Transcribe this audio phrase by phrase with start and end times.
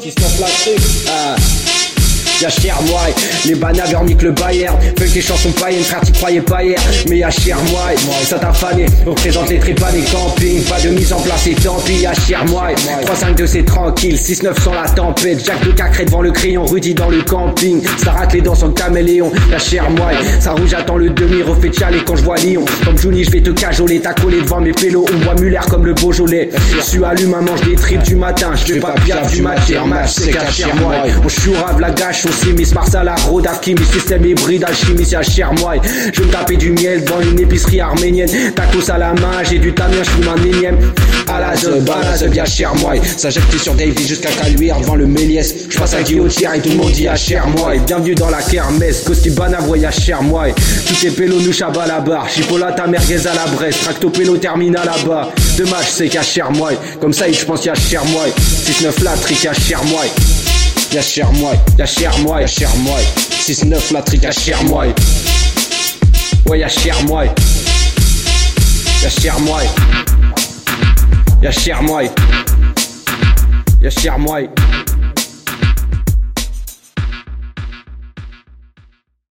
[0.00, 1.06] She's not like chicks.
[1.08, 1.34] Ah.
[1.34, 1.67] Uh,
[2.40, 3.00] Y'a cher moi,
[3.46, 4.76] les banavers niquent le Bayern.
[4.96, 6.78] Fais tes chansons païennes, frère, t'y croyais pas hier.
[7.08, 7.30] Mais y'a
[7.70, 7.90] moi,
[8.22, 8.86] ça t'a fané.
[9.04, 10.62] Représente les trépas des campings.
[10.64, 12.68] Pas de mise en place et tant pis, y'a cher moi.
[13.04, 15.44] 3-5-2 c'est tranquille, 6-9 sans la tempête.
[15.44, 17.82] Jack de cacré devant le crayon, Rudy dans le camping.
[18.04, 20.10] Ça rate les dents sans caméléon, y'a moi.
[20.38, 22.64] Ça rouge attend le demi, refait chialer quand je vois Lyon.
[22.84, 25.06] Comme Johnny, je vais te cajoler, t'as collé devant mes pélos.
[25.12, 26.50] On voit Muller comme le Beaujolais.
[26.80, 28.52] Su allume, mange des tripes du matin.
[28.54, 30.94] Je vais pas piaf du matin, match, c'est qu'à cher moi.
[31.24, 35.52] On chourave la gâche aussi, Miss Marsala, Road, Alchimie, système hybride, alchimie, c'est à cher
[35.60, 35.74] moi.
[36.12, 38.28] Je me tapais du miel devant une épicerie arménienne.
[38.54, 40.78] Tacos à la main, j'ai du tamien, je fume un énième.
[41.28, 42.94] À la zeub, à la zeub, y'a cher moi.
[43.16, 45.54] Ça jette sur David jusqu'à Caluire devant le Méliès.
[45.68, 47.72] Je passe à Guillotière et tout le monde dit à cher moi.
[47.86, 50.46] Bienvenue dans la kermesse, Costi Banavoy à cher moi.
[50.86, 52.28] Tous ces pélos nous à la barre.
[52.28, 53.82] Chipolata merguez à la Brest.
[53.82, 55.32] Tracto pélo termina là-bas.
[55.56, 56.70] Dommage, c'est qu'à cher moi.
[57.00, 58.24] Comme ça, je pense qu'il y a cher moi.
[58.38, 60.04] 6-9 là, trick à cher moi.
[60.90, 62.98] Y'a cher moi, y'a cher moi, y'a cher moi.
[63.30, 64.86] 6-9 la trick à cher moi.
[66.46, 67.26] Ouais, y'a cher moi.
[69.02, 69.60] Y'a cher moi.
[71.42, 72.02] Y'a cher moi.
[73.82, 74.40] Y'a cher moi.